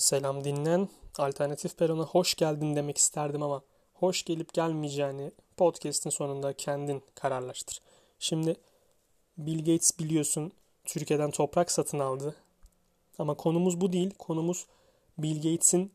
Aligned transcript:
Selam 0.00 0.44
dinleyen 0.44 0.88
Alternatif 1.18 1.78
Peron'a 1.78 2.02
hoş 2.02 2.34
geldin 2.34 2.76
demek 2.76 2.98
isterdim 2.98 3.42
ama 3.42 3.62
hoş 3.94 4.24
gelip 4.24 4.54
gelmeyeceğini 4.54 5.30
podcast'in 5.56 6.10
sonunda 6.10 6.52
kendin 6.52 7.02
kararlaştır. 7.14 7.80
Şimdi 8.18 8.56
Bill 9.38 9.58
Gates 9.58 9.98
biliyorsun 9.98 10.52
Türkiye'den 10.84 11.30
toprak 11.30 11.70
satın 11.70 11.98
aldı. 11.98 12.36
Ama 13.18 13.34
konumuz 13.34 13.80
bu 13.80 13.92
değil. 13.92 14.14
Konumuz 14.18 14.66
Bill 15.18 15.36
Gates'in 15.36 15.92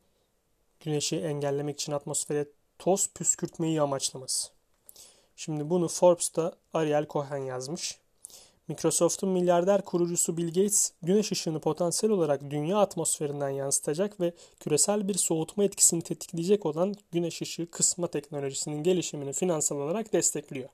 güneşi 0.80 1.20
engellemek 1.20 1.80
için 1.80 1.92
atmosfere 1.92 2.48
toz 2.80 3.10
püskürtmeyi 3.14 3.82
amaçlaması. 3.82 4.50
Şimdi 5.36 5.70
bunu 5.70 5.88
Forbes'ta 5.88 6.54
Ariel 6.74 7.08
Cohen 7.10 7.38
yazmış. 7.38 8.00
Microsoft'un 8.68 9.30
milyarder 9.30 9.82
kurucusu 9.82 10.38
Bill 10.38 10.48
Gates, 10.48 10.92
güneş 11.02 11.32
ışığını 11.32 11.60
potansiyel 11.60 12.14
olarak 12.14 12.42
dünya 12.50 12.78
atmosferinden 12.78 13.50
yansıtacak 13.50 14.20
ve 14.20 14.34
küresel 14.60 15.08
bir 15.08 15.14
soğutma 15.14 15.64
etkisini 15.64 16.02
tetikleyecek 16.02 16.66
olan 16.66 16.96
güneş 17.12 17.42
ışığı 17.42 17.72
kısma 17.72 18.08
teknolojisinin 18.08 18.84
gelişimini 18.84 19.34
finansal 19.34 19.76
olarak 19.78 20.14
destekliyor. 20.14 20.70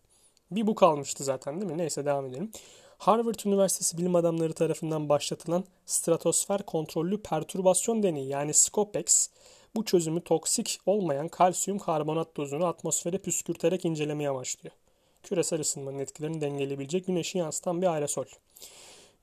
Bir 0.52 0.68
bu 0.68 0.76
kalmıştı 0.76 1.24
zaten 1.24 1.62
değil 1.62 1.72
mi? 1.72 1.78
Neyse 1.78 2.06
devam 2.06 2.26
edelim. 2.26 2.52
Harvard 2.98 3.40
Üniversitesi 3.46 3.98
bilim 3.98 4.16
adamları 4.16 4.54
tarafından 4.54 5.10
başlatılan 5.10 5.64
stratosfer 5.86 6.64
kontrollü 6.64 7.22
pertürbasyon 7.22 8.04
deneyi 8.04 8.28
yani 8.28 8.54
SCOPEX, 8.54 9.30
bu 9.76 9.86
çözümü 9.86 10.22
toksik 10.22 10.80
olmayan 10.86 11.28
kalsiyum 11.28 11.80
karbonat 11.80 12.38
dozunu 12.38 12.66
atmosfere 12.66 13.18
püskürterek 13.18 13.86
incelemeye 13.86 14.30
amaçlıyor 14.30 14.81
küresel 15.24 15.60
ısınmanın 15.60 16.00
etkilerini 16.00 16.42
dengeleyebilecek 16.42 17.08
güneşi 17.08 17.38
yansıtan 17.38 17.82
bir 17.82 17.88
aerosol. 17.88 18.26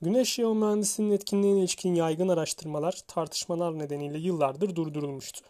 Güneş 0.03 0.35
jeomühendisliğinin 0.35 1.15
etkinliğine 1.15 1.61
ilişkin 1.61 1.95
yaygın 1.95 2.29
araştırmalar 2.29 3.01
tartışmalar 3.09 3.79
nedeniyle 3.79 4.19
yıllardır 4.19 4.77
durdurulmuştu. 4.77 5.45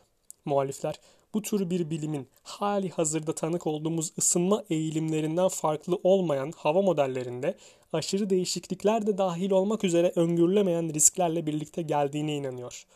Muhalifler 0.45 1.01
bu 1.34 1.43
tür 1.43 1.71
bir 1.71 1.91
bilimin 1.91 2.29
hali 2.43 2.91
hazırda 2.91 3.35
tanık 3.35 3.66
olduğumuz 3.66 4.13
ısınma 4.19 4.65
eğilimlerinden 4.71 5.49
farklı 5.49 6.01
olmayan 6.02 6.52
hava 6.57 6.82
modellerinde 6.82 7.57
aşırı 7.93 8.30
değişiklikler 8.30 9.07
de 9.07 9.19
dahil 9.19 9.51
olmak 9.51 9.85
üzere 9.85 10.13
öngörülemeyen 10.16 10.95
risklerle 10.95 11.46
birlikte 11.46 11.82
geldiğine 11.82 12.37
inanıyor. 12.37 12.87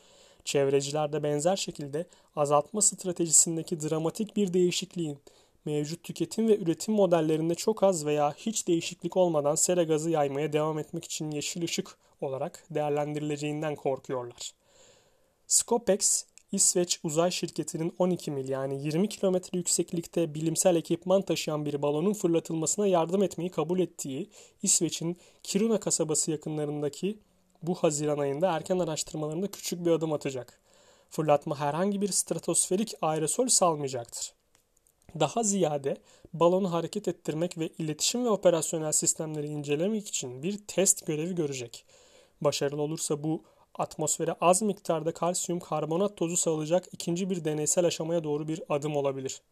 Çevreciler 0.44 1.12
de 1.12 1.22
benzer 1.22 1.56
şekilde 1.56 2.06
azaltma 2.36 2.82
stratejisindeki 2.82 3.80
dramatik 3.80 4.36
bir 4.36 4.52
değişikliğin 4.52 5.18
mevcut 5.64 6.02
tüketim 6.02 6.48
ve 6.48 6.58
üretim 6.58 6.94
modellerinde 6.94 7.54
çok 7.54 7.82
az 7.82 8.06
veya 8.06 8.32
hiç 8.32 8.68
değişiklik 8.68 9.16
olmadan 9.16 9.54
sera 9.54 9.82
gazı 9.82 10.10
yaymaya 10.10 10.52
devam 10.52 10.78
etmek 10.78 11.04
için 11.04 11.30
yeşil 11.30 11.64
ışık 11.64 11.98
olarak 12.20 12.64
değerlendirileceğinden 12.70 13.74
korkuyorlar. 13.74 14.52
Scopex, 15.46 16.24
İsveç 16.52 17.00
uzay 17.02 17.30
şirketinin 17.30 17.94
12 17.98 18.30
mil 18.30 18.48
yani 18.48 18.82
20 18.82 19.08
kilometre 19.08 19.58
yükseklikte 19.58 20.34
bilimsel 20.34 20.76
ekipman 20.76 21.22
taşıyan 21.22 21.66
bir 21.66 21.82
balonun 21.82 22.12
fırlatılmasına 22.12 22.86
yardım 22.86 23.22
etmeyi 23.22 23.50
kabul 23.50 23.80
ettiği 23.80 24.30
İsveç'in 24.62 25.16
Kiruna 25.42 25.80
kasabası 25.80 26.30
yakınlarındaki 26.30 27.18
bu 27.62 27.74
Haziran 27.74 28.18
ayında 28.18 28.56
erken 28.56 28.78
araştırmalarında 28.78 29.50
küçük 29.50 29.84
bir 29.86 29.90
adım 29.90 30.12
atacak. 30.12 30.60
Fırlatma 31.10 31.60
herhangi 31.60 32.00
bir 32.00 32.08
stratosferik 32.08 32.94
aerosol 33.02 33.48
salmayacaktır 33.48 34.41
daha 35.20 35.42
ziyade 35.42 35.96
balonu 36.32 36.72
hareket 36.72 37.08
ettirmek 37.08 37.58
ve 37.58 37.68
iletişim 37.68 38.24
ve 38.24 38.30
operasyonel 38.30 38.92
sistemleri 38.92 39.46
incelemek 39.46 40.08
için 40.08 40.42
bir 40.42 40.58
test 40.66 41.06
görevi 41.06 41.34
görecek. 41.34 41.84
Başarılı 42.40 42.82
olursa 42.82 43.22
bu 43.22 43.42
atmosfere 43.74 44.32
az 44.40 44.62
miktarda 44.62 45.14
kalsiyum 45.14 45.60
karbonat 45.60 46.16
tozu 46.16 46.36
salacak 46.36 46.84
ikinci 46.92 47.30
bir 47.30 47.44
deneysel 47.44 47.84
aşamaya 47.84 48.24
doğru 48.24 48.48
bir 48.48 48.62
adım 48.68 48.96
olabilir. 48.96 49.42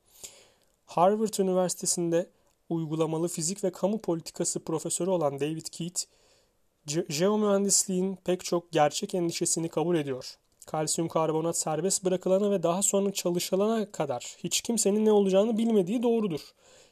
Harvard 0.87 1.35
Üniversitesi'nde 1.39 2.31
uygulamalı 2.69 3.29
fizik 3.29 3.65
ve 3.65 3.73
kamu 3.73 3.99
politikası 3.99 4.65
profesörü 4.65 5.11
olan 5.11 5.41
David 5.41 5.67
Keat, 5.67 6.07
jeomühendisliğin 7.09 8.17
pek 8.17 8.45
çok 8.45 8.73
gerçek 8.73 9.15
endişesini 9.15 9.69
kabul 9.69 9.97
ediyor 9.97 10.39
kalsiyum 10.71 11.09
karbonat 11.09 11.57
serbest 11.57 12.05
bırakılana 12.05 12.51
ve 12.51 12.63
daha 12.63 12.83
sonra 12.83 13.13
çalışılana 13.13 13.93
kadar 13.93 14.37
hiç 14.45 14.61
kimsenin 14.61 15.05
ne 15.05 15.13
olacağını 15.13 15.59
bilmediği 15.59 16.03
doğrudur. 16.03 16.41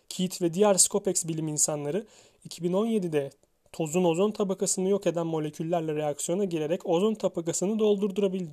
Keith 0.08 0.42
ve 0.42 0.54
diğer 0.54 0.74
Scopex 0.74 1.28
bilim 1.28 1.48
insanları 1.48 2.06
2017'de 2.48 3.30
tozun 3.72 4.04
ozon 4.04 4.30
tabakasını 4.30 4.88
yok 4.88 5.06
eden 5.06 5.26
moleküllerle 5.26 5.94
reaksiyona 5.94 6.44
girerek 6.44 6.86
ozon 6.86 7.14
tabakasını 7.14 7.78
doldurdurabil 7.78 8.46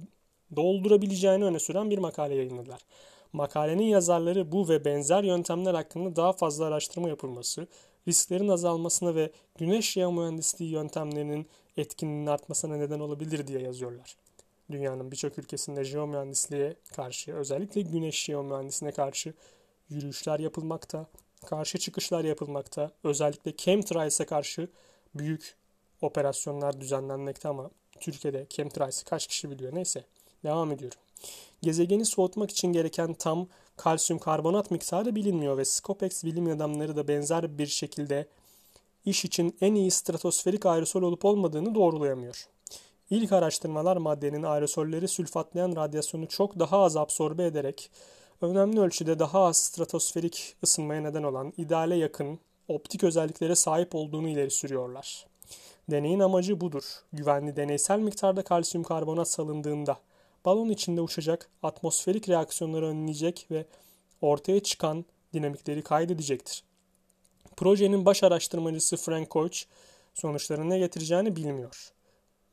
doldurabileceğini 0.55 1.45
öne 1.45 1.59
süren 1.59 1.89
bir 1.89 1.97
makale 1.97 2.35
yayınladılar. 2.35 2.81
Makalenin 3.33 3.83
yazarları 3.83 4.51
bu 4.51 4.69
ve 4.69 4.85
benzer 4.85 5.23
yöntemler 5.23 5.73
hakkında 5.73 6.15
daha 6.15 6.33
fazla 6.33 6.65
araştırma 6.65 7.09
yapılması, 7.09 7.67
risklerin 8.07 8.47
azalmasına 8.47 9.15
ve 9.15 9.31
güneş 9.57 9.97
yağ 9.97 10.11
mühendisliği 10.11 10.71
yöntemlerinin 10.71 11.47
etkinliğinin 11.77 12.27
artmasına 12.27 12.77
neden 12.77 12.99
olabilir 12.99 13.47
diye 13.47 13.59
yazıyorlar 13.59 14.15
dünyanın 14.71 15.11
birçok 15.11 15.39
ülkesinde 15.39 15.83
jeomühendisliğe 15.83 16.75
karşı 16.95 17.33
özellikle 17.33 17.81
güneş 17.81 18.25
jeomühendisliğine 18.25 18.93
karşı 18.93 19.33
yürüyüşler 19.89 20.39
yapılmakta, 20.39 21.07
karşı 21.45 21.77
çıkışlar 21.77 22.23
yapılmakta. 22.23 22.91
Özellikle 23.03 23.55
chemtrails'e 23.55 24.25
karşı 24.25 24.69
büyük 25.15 25.55
operasyonlar 26.01 26.81
düzenlenmekte 26.81 27.47
ama 27.47 27.71
Türkiye'de 27.99 28.45
chemtrails'i 28.49 29.05
kaç 29.05 29.27
kişi 29.27 29.51
biliyor 29.51 29.75
neyse 29.75 30.05
devam 30.43 30.71
ediyorum. 30.71 30.97
Gezegeni 31.61 32.05
soğutmak 32.05 32.51
için 32.51 32.73
gereken 32.73 33.13
tam 33.13 33.47
kalsiyum 33.77 34.19
karbonat 34.19 34.71
miktarı 34.71 35.15
bilinmiyor 35.15 35.57
ve 35.57 35.65
Scopex 35.65 36.23
bilim 36.23 36.47
adamları 36.47 36.95
da 36.95 37.07
benzer 37.07 37.57
bir 37.57 37.67
şekilde 37.67 38.27
iş 39.05 39.25
için 39.25 39.57
en 39.61 39.75
iyi 39.75 39.91
stratosferik 39.91 40.65
aerosol 40.65 41.01
olup 41.01 41.25
olmadığını 41.25 41.75
doğrulayamıyor. 41.75 42.47
İlk 43.09 43.31
araştırmalar 43.31 43.97
maddenin 43.97 44.43
aerosolleri 44.43 45.07
sülfatlayan 45.07 45.75
radyasyonu 45.75 46.27
çok 46.27 46.59
daha 46.59 46.83
az 46.83 46.97
absorbe 46.97 47.45
ederek 47.45 47.91
önemli 48.41 48.79
ölçüde 48.79 49.19
daha 49.19 49.43
az 49.43 49.57
stratosferik 49.57 50.55
ısınmaya 50.63 51.01
neden 51.01 51.23
olan 51.23 51.53
ideale 51.57 51.95
yakın 51.95 52.39
optik 52.67 53.03
özelliklere 53.03 53.55
sahip 53.55 53.95
olduğunu 53.95 54.29
ileri 54.29 54.51
sürüyorlar. 54.51 55.25
Deneyin 55.91 56.19
amacı 56.19 56.61
budur. 56.61 56.83
Güvenli 57.13 57.55
deneysel 57.55 57.99
miktarda 57.99 58.43
kalsiyum 58.43 58.83
karbonat 58.83 59.29
salındığında 59.29 59.97
balon 60.45 60.69
içinde 60.69 61.01
uçacak, 61.01 61.49
atmosferik 61.63 62.29
reaksiyonları 62.29 62.85
önleyecek 62.85 63.47
ve 63.51 63.65
ortaya 64.21 64.59
çıkan 64.59 65.05
dinamikleri 65.33 65.81
kaydedecektir. 65.81 66.63
Projenin 67.57 68.05
baş 68.05 68.23
araştırmacısı 68.23 68.97
Frank 68.97 69.29
Koch 69.29 69.57
sonuçların 70.13 70.69
ne 70.69 70.79
getireceğini 70.79 71.35
bilmiyor. 71.35 71.94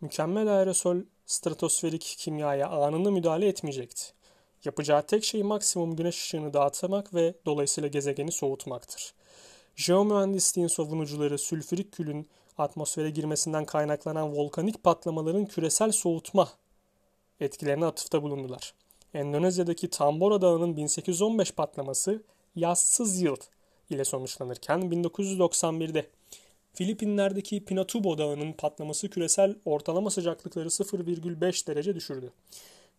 Mükemmel 0.03 0.49
aerosol 0.49 0.97
stratosferik 1.27 2.17
kimyaya 2.19 2.69
anında 2.69 3.11
müdahale 3.11 3.49
etmeyecekti. 3.49 4.03
Yapacağı 4.65 5.07
tek 5.07 5.25
şey 5.25 5.43
maksimum 5.43 5.97
güneş 5.97 6.17
ışığını 6.17 6.55
dağıtmak 6.55 7.15
ve 7.15 7.35
dolayısıyla 7.47 7.89
gezegeni 7.89 8.33
soğutmaktır. 8.33 9.15
Jeomühendisliğin 9.77 10.69
savunucuları 10.69 11.39
sülfürik 11.39 11.93
külün 11.93 12.29
atmosfere 12.59 13.11
girmesinden 13.11 13.65
kaynaklanan 13.65 14.37
volkanik 14.37 14.83
patlamaların 14.83 15.47
küresel 15.47 15.93
soğutma 15.93 16.49
etkilerine 17.41 17.87
atıfta 17.87 18.23
bulundular. 18.23 18.75
Endonezya'daki 19.15 19.91
Tambora 19.91 20.41
Dağı'nın 20.41 20.77
1815 20.77 21.53
patlaması 21.53 22.23
yazsız 22.57 23.23
yıl 23.23 23.37
ile 23.91 24.05
sonuçlanırken 24.05 24.81
1991'de 24.81 26.07
Filipinler'deki 26.75 27.65
Pinatubo 27.65 28.19
Dağı'nın 28.19 28.53
patlaması 28.53 29.09
küresel 29.09 29.57
ortalama 29.65 30.11
sıcaklıkları 30.11 30.69
0,5 30.69 31.67
derece 31.67 31.95
düşürdü. 31.95 32.33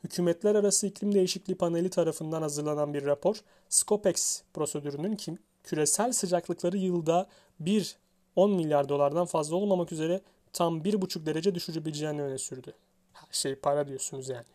Hükümetler 0.03 0.55
Arası 0.55 0.87
İklim 0.87 1.15
Değişikliği 1.15 1.55
Paneli 1.55 1.89
tarafından 1.89 2.41
hazırlanan 2.41 2.93
bir 2.93 3.05
rapor, 3.05 3.35
Scopex 3.69 4.41
prosedürünün 4.53 5.17
küresel 5.63 6.11
sıcaklıkları 6.11 6.77
yılda 6.77 7.27
1 7.59 7.95
10 8.35 8.51
milyar 8.51 8.89
dolardan 8.89 9.25
fazla 9.25 9.55
olmamak 9.55 9.91
üzere 9.91 10.21
tam 10.53 10.81
1,5 10.81 11.25
derece 11.25 11.55
düşürebileceğini 11.55 12.21
öne 12.21 12.37
sürdü. 12.37 12.73
Her 13.13 13.27
şey 13.31 13.55
para 13.55 13.87
diyorsunuz 13.87 14.29
yani. 14.29 14.45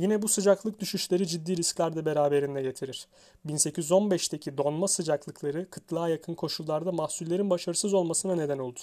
Yine 0.00 0.22
bu 0.22 0.28
sıcaklık 0.28 0.80
düşüşleri 0.80 1.26
ciddi 1.26 1.56
riskler 1.56 1.96
de 1.96 2.04
beraberinde 2.04 2.62
getirir. 2.62 3.06
1815'teki 3.46 4.58
donma 4.58 4.88
sıcaklıkları 4.88 5.70
kıtlığa 5.70 6.08
yakın 6.08 6.34
koşullarda 6.34 6.92
mahsullerin 6.92 7.50
başarısız 7.50 7.94
olmasına 7.94 8.34
neden 8.34 8.58
oldu. 8.58 8.80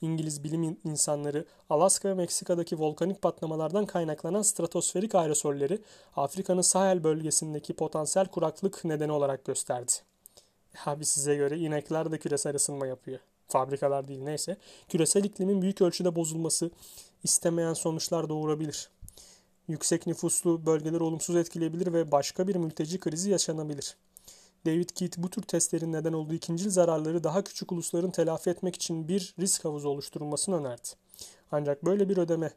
İngiliz 0.00 0.44
bilim 0.44 0.76
insanları 0.84 1.46
Alaska 1.70 2.08
ve 2.08 2.14
Meksika'daki 2.14 2.78
volkanik 2.78 3.22
patlamalardan 3.22 3.86
kaynaklanan 3.86 4.42
stratosferik 4.42 5.14
aerosolleri 5.14 5.78
Afrika'nın 6.16 6.62
Sahel 6.62 7.04
bölgesindeki 7.04 7.74
potansiyel 7.74 8.26
kuraklık 8.26 8.84
nedeni 8.84 9.12
olarak 9.12 9.44
gösterdi. 9.44 9.92
Abi 10.86 11.04
size 11.04 11.34
göre 11.34 11.58
inekler 11.58 12.12
de 12.12 12.18
küresel 12.18 12.54
ısınma 12.54 12.86
yapıyor. 12.86 13.18
Fabrikalar 13.48 14.08
değil 14.08 14.22
neyse. 14.22 14.56
Küresel 14.88 15.24
iklimin 15.24 15.62
büyük 15.62 15.80
ölçüde 15.80 16.16
bozulması 16.16 16.70
istemeyen 17.24 17.74
sonuçlar 17.74 18.28
doğurabilir. 18.28 18.88
Yüksek 19.68 20.06
nüfuslu 20.06 20.66
bölgeleri 20.66 21.02
olumsuz 21.02 21.36
etkileyebilir 21.36 21.92
ve 21.92 22.12
başka 22.12 22.48
bir 22.48 22.56
mülteci 22.56 23.00
krizi 23.00 23.30
yaşanabilir. 23.30 23.96
David 24.66 24.88
Keith 24.88 25.18
bu 25.18 25.30
tür 25.30 25.42
testlerin 25.42 25.92
neden 25.92 26.12
olduğu 26.12 26.34
ikincil 26.34 26.70
zararları 26.70 27.24
daha 27.24 27.44
küçük 27.44 27.72
ulusların 27.72 28.10
telafi 28.10 28.50
etmek 28.50 28.74
için 28.74 29.08
bir 29.08 29.34
risk 29.38 29.64
havuzu 29.64 29.88
oluşturulmasını 29.88 30.56
önerdi. 30.56 30.88
Ancak 31.52 31.84
böyle 31.84 32.08
bir 32.08 32.16
ödeme 32.16 32.50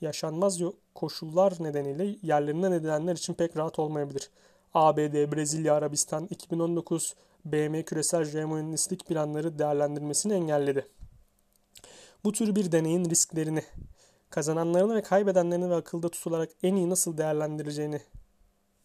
yaşanmaz 0.00 0.60
koşullar 0.94 1.54
nedeniyle 1.60 2.16
yerlerinden 2.22 2.72
edilenler 2.72 3.16
için 3.16 3.34
pek 3.34 3.56
rahat 3.56 3.78
olmayabilir. 3.78 4.30
ABD, 4.74 5.32
Brezilya, 5.32 5.74
Arabistan 5.74 6.26
2019 6.30 7.14
BM 7.44 7.82
küresel 7.82 8.24
jeomühendislik 8.24 9.06
planları 9.06 9.58
değerlendirmesini 9.58 10.32
engelledi. 10.32 10.88
Bu 12.24 12.32
tür 12.32 12.54
bir 12.54 12.72
deneyin 12.72 13.10
risklerini, 13.10 13.62
kazananlarını 14.34 14.94
ve 14.94 15.02
kaybedenlerini 15.02 15.70
ve 15.70 15.74
akılda 15.74 16.08
tutularak 16.08 16.50
en 16.62 16.76
iyi 16.76 16.90
nasıl 16.90 17.18
değerlendireceğini, 17.18 18.00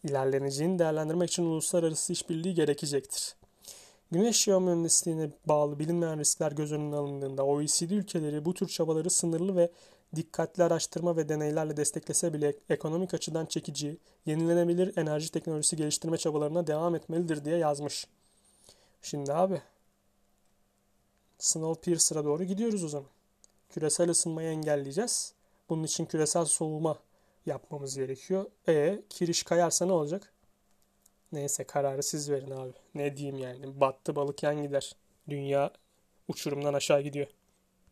ilerleneceğini 0.04 0.78
değerlendirmek 0.78 1.30
için 1.30 1.44
uluslararası 1.44 2.12
işbirliği 2.12 2.54
gerekecektir. 2.54 3.34
Güneş 4.10 4.42
jeomühendisliğine 4.42 5.30
bağlı 5.46 5.78
bilinmeyen 5.78 6.18
riskler 6.18 6.52
göz 6.52 6.72
önüne 6.72 6.96
alındığında 6.96 7.46
OECD 7.46 7.90
ülkeleri 7.90 8.44
bu 8.44 8.54
tür 8.54 8.68
çabaları 8.68 9.10
sınırlı 9.10 9.56
ve 9.56 9.70
dikkatli 10.16 10.62
araştırma 10.62 11.16
ve 11.16 11.28
deneylerle 11.28 11.76
desteklese 11.76 12.32
bile 12.32 12.56
ekonomik 12.68 13.14
açıdan 13.14 13.46
çekici, 13.46 13.98
yenilenebilir 14.26 14.96
enerji 14.96 15.32
teknolojisi 15.32 15.76
geliştirme 15.76 16.16
çabalarına 16.18 16.66
devam 16.66 16.94
etmelidir 16.94 17.44
diye 17.44 17.56
yazmış. 17.56 18.06
Şimdi 19.02 19.32
abi 19.32 19.62
Snowpiercer'a 21.38 22.24
doğru 22.24 22.44
gidiyoruz 22.44 22.84
o 22.84 22.88
zaman. 22.88 23.08
Küresel 23.70 24.10
ısınmayı 24.10 24.48
engelleyeceğiz. 24.48 25.39
Bunun 25.70 25.84
için 25.84 26.04
küresel 26.04 26.44
soğuma 26.44 26.98
yapmamız 27.46 27.96
gerekiyor. 27.96 28.46
E 28.68 29.02
kiriş 29.10 29.42
kayarsa 29.42 29.86
ne 29.86 29.92
olacak? 29.92 30.32
Neyse 31.32 31.64
kararı 31.64 32.02
siz 32.02 32.30
verin 32.30 32.50
abi. 32.50 32.72
Ne 32.94 33.16
diyeyim 33.16 33.38
yani. 33.38 33.80
Battı 33.80 34.16
balık 34.16 34.42
yan 34.42 34.62
gider. 34.62 34.96
Dünya 35.28 35.72
uçurumdan 36.28 36.74
aşağı 36.74 37.00
gidiyor. 37.02 37.26